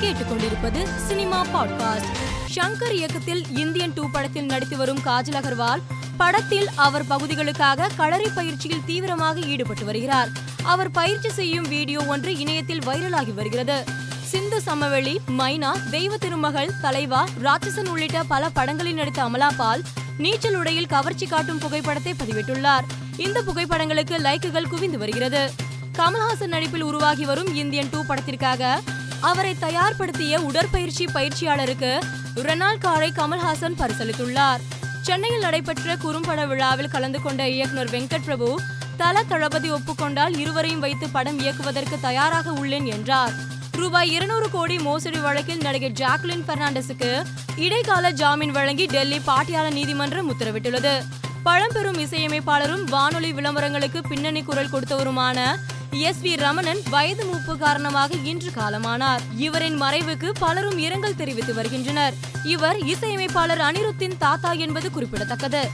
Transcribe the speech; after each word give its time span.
கேட்டுக்கொண்டிருப்பது 0.00 0.86
cinema 1.06 1.46
podcast. 1.54 2.10
Shankar 2.54 2.90
இயக்கத்தில் 2.90 3.56
Indian 3.56 3.92
two 3.94 4.10
படத்தில் 4.10 4.44
நடித்து 4.44 4.76
வரும் 4.76 4.98
காஜல் 4.98 5.38
அகர்வால் 5.40 5.80
படத்தில் 6.16 6.68
அவர் 6.76 7.04
பகுதிகளுக்காக 7.04 7.88
களரி 7.96 8.28
பயிற்சியில் 8.34 8.84
தீவிரமாக 8.86 9.40
ஈடுபட்டு 9.40 9.84
வருகிறார். 9.84 10.28
அவர் 10.62 10.90
பயிற்சி 10.90 11.30
செய்யும் 11.30 11.68
வீடியோ 11.68 12.00
ஒன்று 12.04 12.38
இணையத்தில் 12.38 12.78
வைரலாகி 12.78 13.34
வருகிறது. 13.34 13.84
சிந்து 14.22 14.60
சமவெளி 14.60 15.20
மைனா 15.38 15.90
தெய்வ 15.90 16.16
திருமகள் 16.16 16.70
தலைவா 16.80 17.26
ராட்சசன் 17.42 17.88
உள்ளிட்ட 17.88 18.22
பல 18.22 18.48
படங்களில் 18.48 18.94
நடித்த 18.94 19.22
அமலா 19.24 19.48
பால் 19.56 19.82
நீச்சல் 20.18 20.54
உடையில் 20.54 20.86
கவர்ச்சி 20.86 21.26
காட்டும் 21.26 21.58
புகைப்படத்தை 21.58 22.12
பதிவிட்டுள்ளார். 22.12 22.86
இந்த 23.16 23.42
புகைப்படங்களுக்கு 23.42 24.18
லைக்குகள் 24.18 24.68
குவிந்து 24.68 24.98
வருகிறது. 24.98 25.52
கமல்ஹாசன் 25.98 26.46
நடிப்பில் 26.46 26.82
உருவாகி 26.82 27.24
வரும் 27.24 27.54
இந்தியன் 27.54 27.88
டூ 27.90 28.04
படத்திற்காக 28.04 28.80
அவரை 29.20 29.56
தயார்படுத்திய 29.60 30.36
உடற்பயிற்சி 30.36 31.04
பயிற்சியாளருக்கு 31.04 32.00
ரெனால் 32.36 32.78
காரை 32.78 33.12
கமல்ஹாசன் 33.16 33.78
பரிசளித்துள்ளார். 33.78 34.60
சென்னையில் 35.02 35.40
நடைபெற்ற 35.40 35.96
குறும்பட 35.96 36.46
விழாவில் 36.46 36.88
கலந்து 36.88 37.20
கொண்ட 37.20 37.48
இயக்குனர் 37.48 37.90
வெங்கட் 37.90 38.24
பிரபு 38.24 38.60
தல 38.96 39.22
தளபதி 39.22 39.70
ஒப்புக்கொண்டால் 39.72 40.38
இருவரையும் 40.38 40.80
வைத்து 40.80 41.08
படம் 41.08 41.38
இயக்குவதற்கு 41.38 42.00
தயாராக 42.00 42.50
உள்ளேன் 42.50 42.84
என்றார். 42.84 43.32
ரூபாய் 43.72 44.10
இருநூறு 44.10 44.50
கோடி 44.50 44.78
மோசடி 44.78 45.18
வழக்கில் 45.18 45.60
நடிகை 45.60 45.90
ஜாக்லின் 45.90 46.44
பெர்னாண்டஸுக்கு 46.48 47.22
இடைக்கால 47.56 48.10
ஜாமீன் 48.10 48.50
வழங்கி 48.50 48.86
டெல்லி 48.86 49.20
பாட்டியால 49.26 49.70
நீதிமன்றம் 49.70 50.34
உத்தரவிட்டுள்ளது. 50.34 51.02
பழம்பெரும் 51.42 51.98
இசையமைப்பாளரும் 51.98 52.84
வானொலி 52.84 53.32
விளம்பரங்களுக்கு 53.32 54.02
பின்னணி 54.02 54.42
குரல் 54.42 54.72
கொடுத்தவருமான 54.72 55.56
எஸ் 55.92 56.20
வி 56.22 56.36
ரமணன் 56.36 56.78
வயது 56.90 57.24
மூப்பு 57.24 57.58
காரணமாக 57.58 58.14
இன்று 58.22 58.50
காலமானார். 58.50 59.20
இவரின் 59.36 59.82
மறைவுக்கு 59.82 60.30
பலரும் 60.38 60.78
இரங்கல் 60.78 61.16
தெரிவித்து 61.16 61.54
வருகின்றனர். 61.54 62.14
இவர் 62.44 62.78
இசையமைப்பாளர் 62.78 63.60
அனிருத்தின் 63.60 64.16
தாத்தா 64.18 64.52
என்பது 64.52 64.90
குறிப்பிடத்தக்கது. 64.90 65.68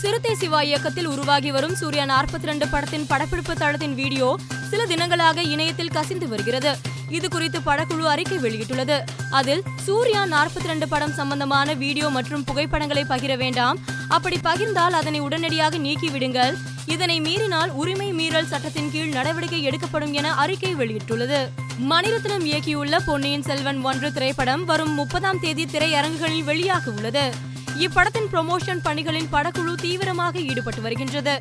சிறுத்தை 0.00 0.34
சிவா 0.34 0.60
இயக்கத்தில் 0.60 1.06
உருவாகி 1.06 1.50
வரும் 1.50 1.74
சூர்யா 1.74 2.04
நாற்பத்தி 2.04 2.42
ரெண்டு 2.42 2.68
படத்தின் 2.68 3.06
படப்பிடிப்பு 3.06 3.54
தளத்தின் 3.54 3.94
வீடியோ 3.94 4.36
சில 4.70 4.84
தினங்களாக 4.84 5.42
இணையத்தில் 5.42 5.90
கசிந்து 5.90 6.28
வருகிறது. 6.28 6.78
இது 7.08 7.28
குறித்து 7.28 7.60
படக்குழு 7.60 8.02
அறிக்கை 8.02 8.38
வெளியிட்டுள்ளது. 8.38 9.00
அதில் 9.30 9.62
சூர்யா 9.82 10.24
நாற்பத்தி 10.24 10.66
ரெண்டு 10.66 10.88
படம் 10.88 11.12
சம்பந்தமான 11.12 11.74
வீடியோ 11.74 12.08
மற்றும் 12.08 12.44
புகைப்படங்களை 12.44 13.04
பகிர 13.08 13.36
வேண்டாம். 13.36 13.78
அப்படி 14.16 14.36
பகிர்ந்தால் 14.44 14.96
அதனை 15.00 15.20
உடனடியாக 15.20 15.78
நீக்கிவிடுங்கள். 15.78 16.54
இதனை 16.86 17.20
மீறினால் 17.20 17.70
உரிமை 17.70 18.08
மீறல் 18.12 18.48
சட்டத்தின் 18.52 18.90
கீழ் 18.90 19.14
நடவடிக்கை 19.16 19.62
எடுக்கப்படும் 19.62 20.12
என 20.12 20.34
அறிக்கை 20.42 20.72
வெளியிட்டுள்ளது. 20.74 21.40
மணிரத்னம் 21.90 22.44
இயக்கியுள்ள 22.50 22.96
பொன்னியின் 23.06 23.46
செல்வன் 23.48 23.80
ஒன்று 23.84 24.12
திரைப்படம் 24.12 24.64
வரும் 24.64 24.92
முப்பதாம் 24.94 25.40
தேதி 25.40 25.64
திரையரங்குகளில் 25.64 26.46
வெளியாக 26.50 26.84
உள்ளது. 26.96 27.24
இப்படத்தின் 27.84 28.28
ப்ரொமோஷன் 28.32 28.82
பணிகளில் 28.82 29.30
படக்குழு 29.32 29.74
தீவிரமாக 29.74 30.38
ஈடுபட்டு 30.38 30.82
வருகின்றது. 30.82 31.38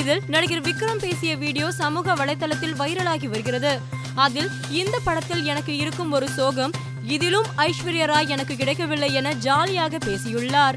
இதில் 0.00 0.22
நடிகர் 0.28 0.64
விக்ரம் 0.68 1.02
பேசிய 1.06 1.32
வீடியோ 1.36 1.70
சமூக 1.70 2.14
வலைதளத்தில் 2.14 2.78
வைரலாகி 2.78 3.28
வருகிறது. 3.34 3.72
அதில் 4.14 4.50
இந்த 4.70 4.96
படத்தில் 5.04 5.44
எனக்கு 5.44 5.74
இருக்கும் 5.76 6.12
ஒரு 6.12 6.28
சோகம் 6.38 6.72
இதிலும் 7.14 7.48
ஐஸ்வர்யா 7.56 8.06
ராய் 8.12 8.28
எனக்கு 8.28 8.56
கிடைக்கவில்லை 8.56 9.12
என 9.14 9.32
ஜாலியாக 9.46 9.98
பேசியுள்ளார். 9.98 10.76